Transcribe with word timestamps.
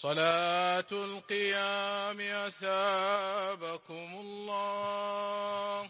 صلاة 0.00 0.90
القيام 0.92 2.20
أثابكم 2.20 4.08
الله. 4.20 5.88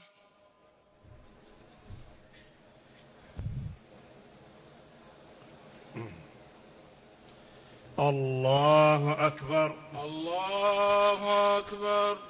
الله 7.99 9.27
أكبر. 9.27 9.75
الله 10.05 11.59
أكبر. 11.59 12.30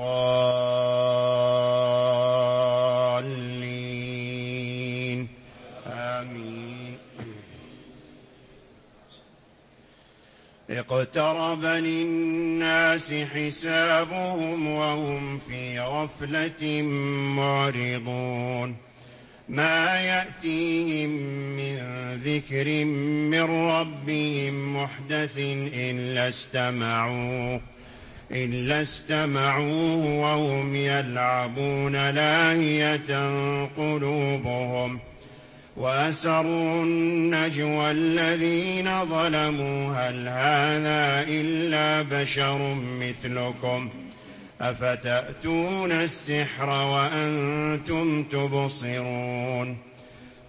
آمين. 0.00 0.88
اقترب 10.70 11.64
للناس 11.64 13.14
حسابهم 13.14 14.68
وهم 14.68 15.38
في 15.38 15.80
غفلة 15.80 16.82
معرضون. 17.36 18.76
ما 19.48 20.00
يأتيهم 20.00 21.10
من 21.56 21.78
ذكر 22.14 22.84
من 23.30 23.70
ربهم 23.70 24.82
محدث 24.82 25.38
إلا 25.38 26.28
استمعوه. 26.28 27.77
إلا 28.32 28.82
استمعوه 28.82 30.20
وهم 30.20 30.76
يلعبون 30.76 32.10
لاهية 32.10 33.28
قلوبهم 33.76 34.98
وأسروا 35.76 36.82
النجوى 36.82 37.90
الذين 37.90 39.04
ظلموا 39.04 39.92
هل 39.94 40.28
هذا 40.28 41.24
إلا 41.28 42.02
بشر 42.02 42.74
مثلكم 42.74 43.90
أفتأتون 44.60 45.92
السحر 45.92 46.68
وأنتم 46.68 48.24
تبصرون 48.24 49.87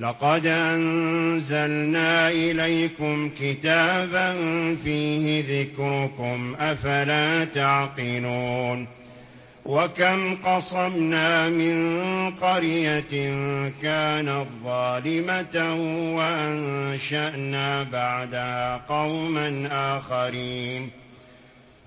لقد 0.00 0.46
أنزلنا 0.46 2.28
إليكم 2.30 3.30
كتابا 3.40 4.34
فيه 4.84 5.44
ذكركم 5.62 6.56
أفلا 6.60 7.44
تعقلون؟ 7.44 8.86
وكم 9.64 10.36
قصمنا 10.36 11.48
من 11.48 12.30
قرية 12.30 13.30
كانت 13.82 14.46
ظالمة 14.64 15.74
وأنشأنا 16.16 17.82
بعدها 17.82 18.76
قوما 18.76 19.68
آخرين. 19.72 20.90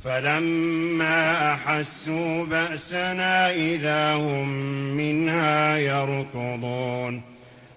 فلما 0.03 1.53
أحسوا 1.53 2.45
بأسنا 2.45 3.51
إذا 3.51 4.13
هم 4.13 4.49
منها 4.97 5.77
يركضون. 5.77 7.32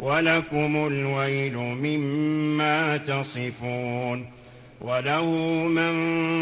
ولكم 0.00 0.86
الويل 0.86 1.56
مما 1.56 2.96
تصفون 2.96 4.26
وله 4.80 5.24
من 5.68 5.92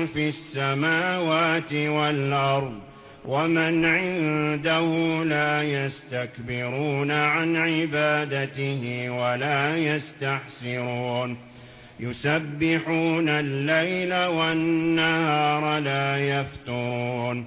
في 0.06 0.28
السماوات 0.28 1.72
والأرض 1.72 2.78
ومن 3.24 3.84
عنده 3.84 4.84
لا 5.24 5.62
يستكبرون 5.62 7.10
عن 7.10 7.56
عبادته 7.56 9.10
ولا 9.10 9.76
يستحسرون 9.76 11.36
يسبحون 12.00 13.28
الليل 13.28 14.14
والنهار 14.14 15.78
لا 15.78 16.18
يفترون 16.18 17.46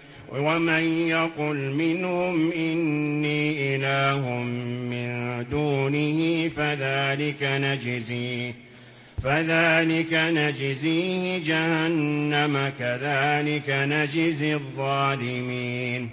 ومن 0.31 1.07
يقل 1.07 1.71
منهم 1.71 2.51
إني 2.51 3.75
إله 3.75 4.29
من 4.91 5.45
دونه 5.49 6.49
فذلك 6.49 7.43
نجزيه 7.43 8.53
فذلك 9.23 10.13
نجزيه 10.13 11.37
جهنم 11.43 12.71
كذلك 12.79 13.69
نجزي 13.69 14.53
الظالمين. 14.53 16.09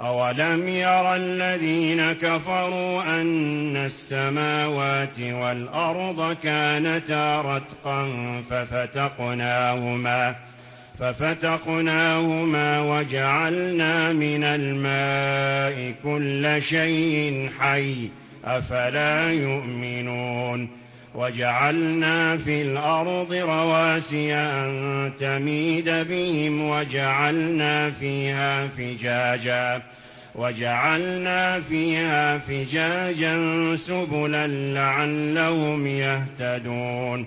أولم 0.00 0.68
ير 0.68 1.16
الذين 1.16 2.12
كفروا 2.12 3.20
أن 3.20 3.76
السماوات 3.76 5.20
والأرض 5.20 6.36
كانتا 6.42 7.40
رتقا 7.40 8.06
ففتقناهما 8.50 8.50
ففتقناهما 8.50 10.36
وجعلنا 12.80 14.12
من 14.12 14.44
الماء 14.44 15.94
كل 16.04 16.62
شيء 16.62 17.50
حي 17.58 18.08
أفلا 18.44 19.32
يؤمنون 19.32 20.68
وجعلنا 21.14 22.36
في 22.36 22.62
الأرض 22.62 23.32
رواسي 23.32 24.34
أن 24.34 25.12
تميد 25.18 25.88
بهم 25.88 26.68
وجعلنا 26.68 27.90
فيها 27.90 28.66
فجاجا 28.66 29.82
وجعلنا 30.34 31.60
فيها 31.60 32.38
فجاجا 32.38 33.36
سبلا 33.76 34.46
لعلهم 34.46 35.86
يهتدون 35.86 37.26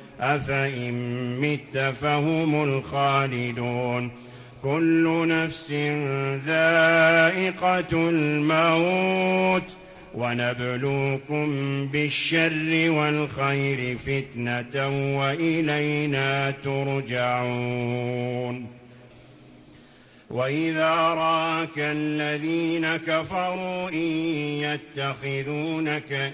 أفإن 0.21 0.93
مت 1.39 1.77
فهم 1.77 2.63
الخالدون. 2.63 4.11
كل 4.63 5.27
نفس 5.27 5.71
ذائقة 6.45 8.09
الموت 8.09 9.75
ونبلوكم 10.15 11.47
بالشر 11.87 12.91
والخير 12.91 13.97
فتنة 13.97 14.75
وإلينا 15.19 16.51
ترجعون. 16.51 18.01
وإذا 20.29 20.95
راك 20.95 21.77
الذين 21.77 22.97
كفروا 22.97 23.89
إن 23.89 24.11
يتخذونك 24.61 26.33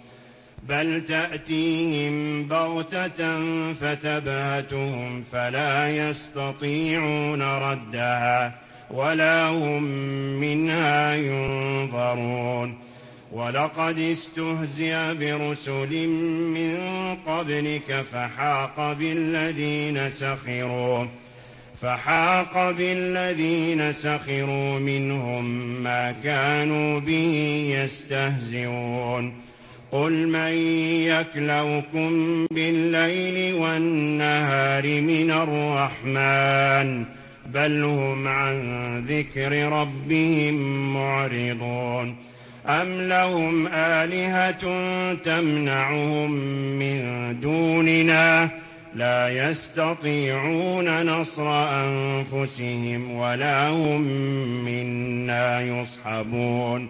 بل 0.69 1.05
تأتيهم 1.05 2.47
بغتة 2.47 3.43
فتبهتهم 3.73 5.23
فلا 5.31 6.09
يستطيعون 6.09 7.41
ردها 7.41 8.55
ولا 8.91 9.47
هم 9.47 9.83
منها 10.39 11.15
ينظرون. 11.15 12.77
ولقد 13.31 13.99
استهزئ 13.99 15.13
برسل 15.13 16.07
من 16.27 16.77
قبلك 17.27 18.05
فحاق 18.11 18.93
بالذين 18.93 20.09
سخروا 20.09 21.05
فحاق 21.81 22.71
بالذين 22.71 23.93
سخروا 23.93 24.79
منهم 24.79 25.43
ما 25.83 26.11
كانوا 26.11 26.99
به 26.99 27.65
يستهزئون. 27.77 29.50
قل 29.91 30.27
من 30.27 30.53
يكلوكم 31.07 32.45
بالليل 32.51 33.53
والنهار 33.53 35.01
من 35.01 35.31
الرحمن 35.31 37.05
بل 37.53 37.83
هم 37.83 38.27
عن 38.27 38.99
ذكر 39.07 39.71
ربهم 39.71 40.53
معرضون 40.93 42.15
أم 42.67 43.01
لهم 43.01 43.67
آلهة 43.67 44.63
تمنعهم 45.13 46.31
من 46.79 46.99
دوننا 47.39 48.49
لا 48.95 49.29
يستطيعون 49.29 51.05
نصر 51.05 51.49
أنفسهم 51.85 53.11
ولا 53.11 53.69
هم 53.69 54.01
منا 54.65 55.61
يصحبون 55.61 56.89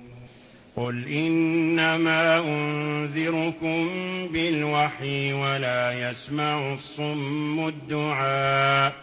قل 0.75 1.07
إنما 1.07 2.39
أنذركم 2.39 3.89
بالوحي 4.27 5.33
ولا 5.33 6.09
يسمع 6.09 6.73
الصم 6.73 7.67
الدعاء 7.67 8.93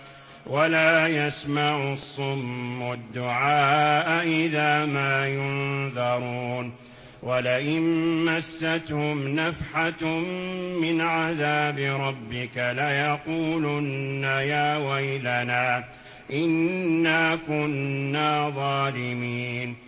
ولا 0.46 1.06
يسمع 1.06 1.92
الصم 1.92 2.92
الدعاء 2.92 4.26
إذا 4.26 4.84
ما 4.84 5.28
ينذرون 5.28 6.72
ولئن 7.22 7.82
مستهم 8.24 9.28
نفحة 9.28 10.06
من 10.80 11.00
عذاب 11.00 11.78
ربك 11.78 12.56
ليقولن 12.56 14.24
يا 14.24 14.76
ويلنا 14.76 15.84
إنا 16.32 17.36
كنا 17.36 18.50
ظالمين 18.50 19.87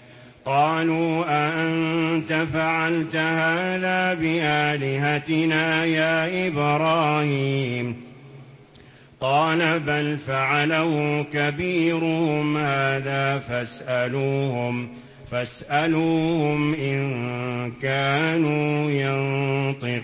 قالوا 0.45 1.23
أأنت 1.27 2.33
فعلت 2.53 3.15
هذا 3.15 4.13
بآلهتنا 4.13 5.85
يا 5.85 6.47
إبراهيم؟ 6.47 7.95
قال 9.21 9.79
بل 9.79 10.17
فعله 10.17 11.25
كبيرهم 11.33 12.57
هذا 12.57 13.39
فاسألوهم 13.39 14.89
فاسألوهم 15.31 16.73
إن 16.73 17.71
كانوا 17.81 18.91
ينطقون. 19.81 20.01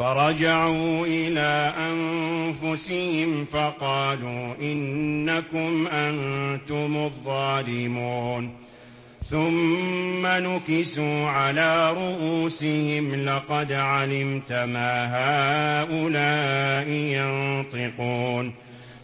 فرجعوا 0.00 1.06
إلى 1.06 1.74
أنفسهم 1.78 3.44
فقالوا 3.44 4.54
إنكم 4.62 5.86
أنتم 5.86 6.96
الظالمون. 6.96 8.50
ثم 9.30 10.26
نكسوا 10.26 11.26
على 11.26 11.92
رؤوسهم 11.92 13.28
لقد 13.28 13.72
علمت 13.72 14.52
ما 14.52 15.06
هؤلاء 15.10 16.88
ينطقون. 16.88 18.52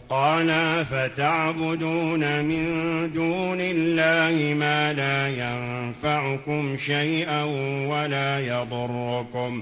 قال 0.09 0.85
فتعبدون 0.85 2.45
من 2.45 2.65
دون 3.13 3.57
الله 3.61 4.53
ما 4.53 4.93
لا 4.93 5.27
ينفعكم 5.29 6.77
شيئا 6.77 7.43
ولا 7.87 8.39
يضركم. 8.39 9.61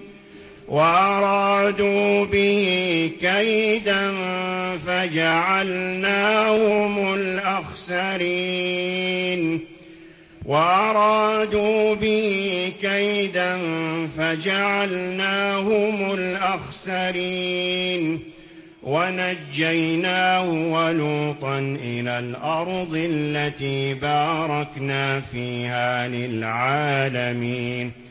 وأرادوا 0.71 2.25
به 2.25 3.11
كيدا 3.21 4.11
فجعلناهم 4.87 7.13
الأخسرين. 7.13 8.21
وأرادوا 10.45 11.95
به 11.95 12.71
كيدا 12.81 13.57
فجعلناهم 14.17 16.13
الأخسرين. 16.13 18.19
ونجيناه 18.83 20.49
ولوطا 20.49 21.77
إلى 21.83 22.19
الأرض 22.19 22.91
التي 22.93 23.93
باركنا 23.93 25.21
فيها 25.21 26.07
للعالمين. 26.07 28.10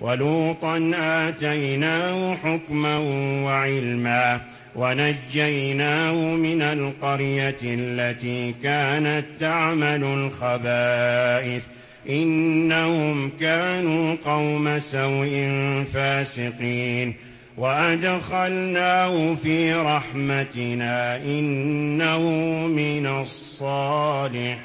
ولوطا 0.00 0.92
آتيناه 0.94 2.36
حكما 2.36 2.98
وعلما 3.44 4.40
ونجيناه 4.76 6.14
من 6.14 6.62
القرية 6.62 7.56
التي 7.62 8.54
كانت 8.62 9.24
تعمل 9.40 10.04
الخبائث. 10.04 11.64
إنهم 12.08 13.30
كانوا 13.40 14.16
قوم 14.24 14.78
سوء 14.78 15.54
فاسقين. 15.92 17.14
وأدخلناه 17.56 19.34
في 19.34 19.74
رحمتنا 19.74 21.16
إنه 21.16 22.20
من 22.66 23.06
الصالحين. 23.06 24.58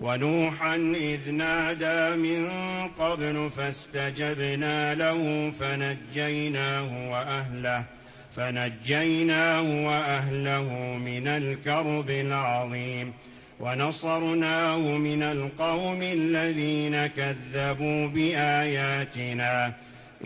ونوحا 0.00 0.76
إذ 0.96 1.30
نادى 1.32 2.16
من 2.16 2.48
قبل 2.98 3.50
فاستجبنا 3.56 4.94
له 4.94 5.50
فنجيناه 5.60 7.10
وأهله 7.10 7.84
فنجيناه 8.36 9.86
وأهله 9.86 10.98
من 10.98 11.28
الكرب 11.28 12.10
العظيم 12.10 13.12
ونصرناه 13.60 14.78
من 14.78 15.22
القوم 15.22 16.02
الذين 16.02 17.06
كذبوا 17.06 18.06
بآياتنا 18.08 19.72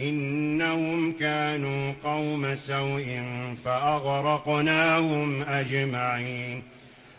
إنهم 0.00 1.12
كانوا 1.12 1.92
قوم 2.04 2.54
سوء 2.54 3.22
فأغرقناهم 3.64 5.42
أجمعين. 5.42 6.62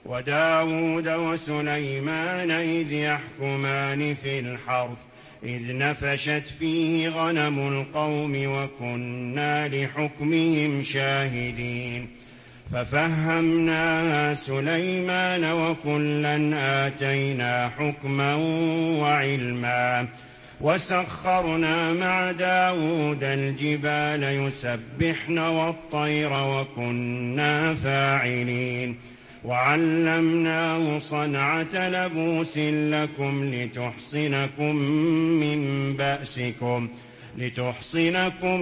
وداود 0.06 1.10
وسليمان 1.10 2.52
إذ 2.52 2.92
يحكمان 2.92 4.16
في 4.16 4.40
الحرث 4.40 4.98
إذ 5.44 5.78
نفشت 5.78 6.44
فيه 6.60 7.10
غنم 7.10 7.68
القوم 7.68 8.34
وكنا 8.46 9.68
لحكمهم 9.68 10.84
شاهدين. 10.84 12.08
ففهمناها 12.72 14.34
سليمان 14.34 15.52
وكلا 15.52 16.88
آتينا 16.88 17.70
حكما 17.70 18.36
وعلما. 19.02 20.08
وسخرنا 20.62 21.94
مع 21.94 22.32
داود 22.32 23.24
الجبال 23.24 24.24
يسبحن 24.24 25.38
والطير 25.38 26.34
وكنا 26.34 27.76
فاعلين. 27.76 29.15
وعلمناه 29.46 31.00
صنعة 31.00 31.90
لبوس 31.90 32.58
لكم 32.58 33.54
لتحصنكم 33.54 34.76
من 35.40 35.94
بأسكم 35.96 36.90
لتحصنكم 37.38 38.62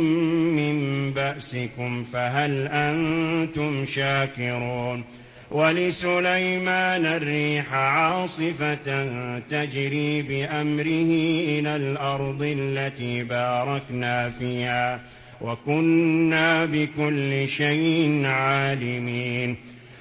من 0.60 1.12
بأسكم 1.14 2.04
فهل 2.04 2.68
أنتم 2.68 3.86
شاكرون؟ 3.86 5.04
ولسليمان 5.52 7.06
الريح 7.06 7.74
عاصفة 7.74 9.08
تجري 9.40 10.22
بأمره 10.22 11.12
إلى 11.60 11.76
الأرض 11.76 12.42
التي 12.42 13.24
باركنا 13.24 14.30
فيها 14.30 15.02
وكنا 15.42 16.66
بكل 16.66 17.50
شيء 17.50 18.26
عالمين. 18.26 19.58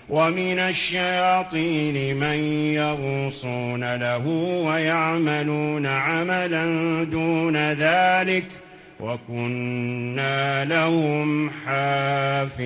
ومن 0.09 0.59
الشياطين 0.59 2.17
من 2.17 2.39
يغوصون 2.75 3.97
له 3.97 4.27
ويعملون 4.67 5.87
عملا 5.87 6.65
دون 7.05 7.57
ذلك 7.57 8.47
وكنا 9.01 10.65
لهم 10.65 11.51
حافظين. 11.51 12.63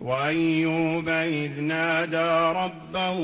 وأيوب 0.00 1.08
إذ 1.08 1.60
نادى 1.60 2.58
ربه 2.58 3.18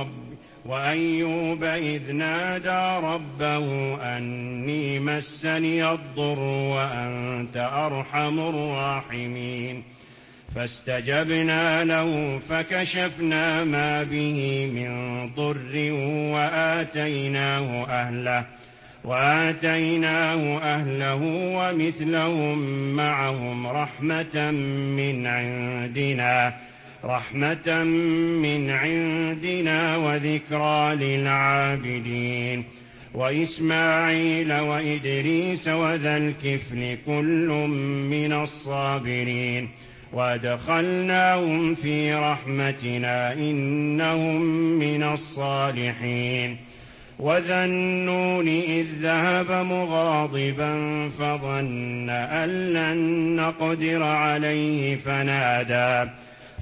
رب 0.00 0.24
وأيوب 0.66 1.64
إذ 1.64 2.12
نادى 2.12 3.06
ربه 3.06 3.94
أني 4.16 4.98
مسني 4.98 5.92
الضر 5.92 6.38
وأنت 6.38 7.56
أرحم 7.56 8.38
الراحمين. 8.38 9.82
فاستجبنا 10.54 11.84
له 11.84 12.38
فكشفنا 12.38 13.64
ما 13.64 14.02
به 14.02 14.70
من 14.74 14.90
ضر 15.34 15.92
وآتيناه 16.34 17.84
أهله 17.84 18.44
وآتيناه 19.04 20.58
أهله 20.58 21.22
ومثلهم 21.56 22.58
معهم 22.96 23.66
رحمة 23.66 24.50
من 24.96 25.26
عندنا 25.26 26.54
رحمة 27.04 27.84
من 28.42 28.70
عندنا 28.70 29.96
وذكرى 29.96 30.94
للعابدين. 30.94 32.64
وإسماعيل 33.14 34.52
وإدريس 34.52 35.68
وذا 35.68 36.16
الكفل 36.16 36.98
كل 37.06 37.48
من 38.10 38.32
الصابرين. 38.32 39.68
وادخلناهم 40.14 41.74
في 41.74 42.14
رحمتنا 42.14 43.32
إنهم 43.32 44.42
من 44.78 45.02
الصالحين 45.02 46.56
وذا 47.18 47.64
النون 47.64 48.48
إذ 48.48 48.86
ذهب 49.00 49.50
مغاضبا 49.50 50.70
فظن 51.18 52.10
أن 52.10 52.48
لن 52.72 52.98
نقدر 53.36 54.02
عليه 54.02 54.96
فنادى 54.96 56.10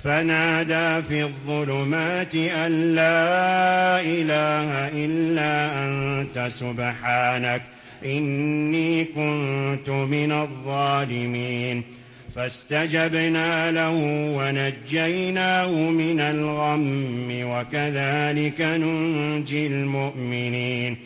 فنادى 0.04 1.02
في 1.02 1.22
الظلمات 1.22 2.34
أن 2.34 2.94
لا 2.94 4.00
إله 4.00 4.88
إلا 5.04 5.84
أنت 5.84 6.46
سبحانك 6.48 7.62
إني 8.04 9.04
كنت 9.04 9.88
من 9.90 10.32
الظالمين 10.32 11.84
فاستجبنا 12.34 13.70
له 13.70 13.94
ونجيناه 14.36 15.70
من 15.70 16.20
الغم 16.20 17.28
وكذلك 17.30 18.60
ننجي 18.60 19.66
المؤمنين. 19.66 20.96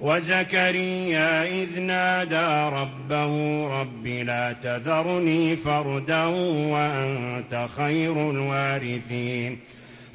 وزكريا 0.00 1.44
إذ 1.44 1.80
نادى 1.80 2.76
ربه 2.76 3.66
رب 3.80 4.06
لا 4.06 4.52
تذرني 4.52 5.56
فردا 5.56 6.24
وأنت 6.72 7.68
خير 7.76 8.30
الوارثين. 8.30 9.58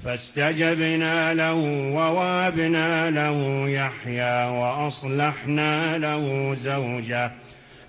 فاستجبنا 0.03 1.33
له 1.33 1.53
ووابنا 1.95 3.11
له 3.11 3.69
يحيى 3.69 4.47
وأصلحنا 4.47 5.97
له 5.97 6.55
زوجه. 6.55 7.31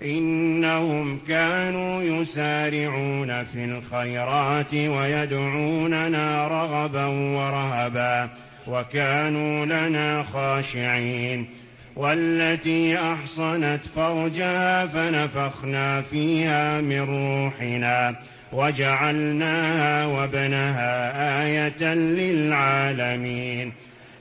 إنهم 0.03 1.19
كانوا 1.27 2.03
يسارعون 2.03 3.43
في 3.43 3.65
الخيرات 3.65 4.73
ويدعوننا 4.73 6.47
رغبا 6.47 7.05
ورهبا 7.05 8.29
وكانوا 8.67 9.65
لنا 9.65 10.23
خاشعين 10.23 11.47
والتي 11.95 12.97
أحصنت 12.97 13.85
فرجها 13.95 14.85
فنفخنا 14.85 16.01
فيها 16.01 16.81
من 16.81 17.01
روحنا 17.01 18.15
وجعلناها 18.53 20.05
وابنها 20.05 21.43
آية 21.43 21.93
للعالمين 21.93 23.73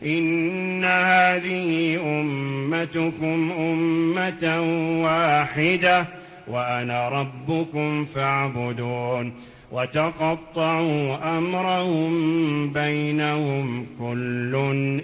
إن 0.04 0.84
هذه 0.84 1.98
أمتكم 2.02 3.52
أمة 3.58 4.60
واحدة 5.04 6.06
وأنا 6.48 7.08
ربكم 7.08 8.04
فاعبدون 8.04 9.32
وتقطعوا 9.72 11.38
أمرهم 11.38 12.72
بينهم 12.72 13.86
كل 13.98 14.54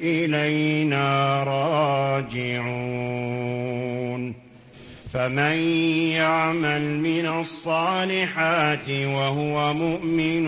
إلينا 0.02 1.42
راجعون. 1.42 3.26
فمن 5.12 5.58
يعمل 6.12 6.98
من 6.98 7.26
الصالحات 7.26 8.88
وهو 8.90 9.74
مؤمن 9.74 10.46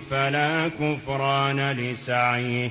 فلا 0.00 0.68
كفران 0.68 1.70
لسعيه. 1.70 2.70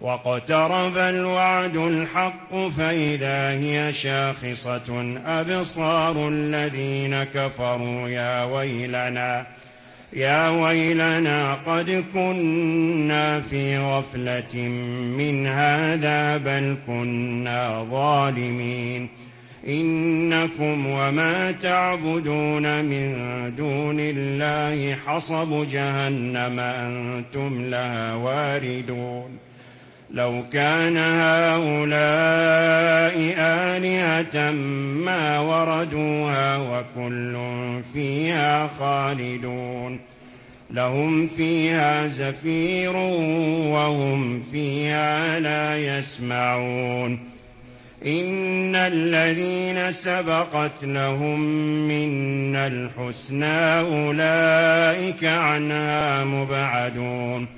واقترب 0.00 0.96
الوعد 0.96 1.76
الحق 1.76 2.68
فإذا 2.68 3.50
هي 3.50 3.92
شاخصة 3.92 5.18
أبصار 5.26 6.28
الذين 6.28 7.24
كفروا 7.24 8.08
يا 8.08 8.44
ويلنا 8.44 9.46
يا 10.12 10.48
ويلنا 10.48 11.54
قد 11.54 12.04
كنا 12.14 13.40
في 13.40 13.78
غفلة 13.78 14.56
من 15.18 15.46
هذا 15.46 16.36
بل 16.36 16.76
كنا 16.86 17.86
ظالمين. 17.90 19.08
إنكم 19.68 20.86
وما 20.86 21.52
تعبدون 21.52 22.84
من 22.84 23.12
دون 23.56 23.96
الله 24.00 24.94
حصب 24.94 25.70
جهنم 25.70 26.60
أنتم 26.60 27.70
لها 27.70 28.14
واردون. 28.14 29.47
لو 30.10 30.44
كان 30.52 30.96
هؤلاء 30.96 31.94
آلهة 33.38 34.50
ما 34.50 35.38
وردوها 35.38 36.56
وكل 36.56 37.38
فيها 37.92 38.68
خالدون 38.68 40.00
لهم 40.70 41.26
فيها 41.26 42.06
زفير 42.06 42.96
وهم 42.96 44.40
فيها 44.40 45.40
لا 45.40 45.98
يسمعون 45.98 47.18
إن 48.06 48.76
الذين 48.76 49.92
سبقت 49.92 50.84
لهم 50.84 51.40
منا 51.88 52.66
الحسنى 52.66 53.78
أولئك 53.78 55.24
عنها 55.24 56.24
مبعدون 56.24 57.57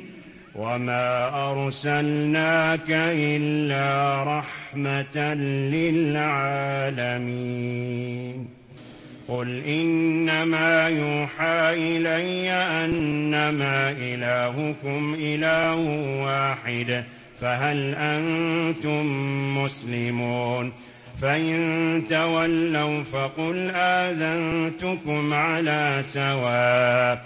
وما 0.61 1.29
أرسلناك 1.51 2.91
إلا 2.91 4.23
رحمة 4.23 5.33
للعالمين 7.01 8.47
قل 9.27 9.63
إنما 9.63 10.87
يوحى 10.89 11.73
إلي 11.73 12.51
أنما 12.51 13.91
إلهكم 13.91 15.15
إله 15.19 15.75
واحد 16.23 17.03
فهل 17.39 17.95
أنتم 17.95 19.05
مسلمون 19.63 20.73
فإن 21.21 22.03
تولوا 22.09 23.03
فقل 23.03 23.71
آذنتكم 23.75 25.33
على 25.33 25.97
سواء 26.01 27.25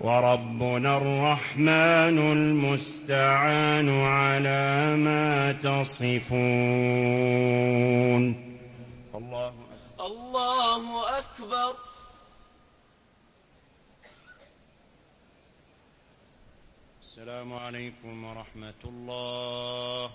وربنا 0.00 0.96
الرحمن 0.96 2.18
المستعان 2.18 3.88
على 3.90 4.96
ما 4.96 5.52
تصفون. 5.52 6.38
الله 9.14 9.54
الله 10.00 11.18
أكبر. 11.18 11.74
السلام 17.02 17.52
عليكم 17.52 18.24
ورحمة 18.24 18.82
الله. 18.84 20.10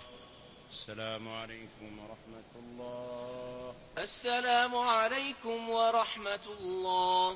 السلام 0.72 1.28
عليكم 1.28 1.90
ورحمة 2.00 2.52
الله. 2.56 3.74
السلام 3.98 4.76
عليكم 4.76 5.70
ورحمة 5.70 6.46
الله. 6.60 7.36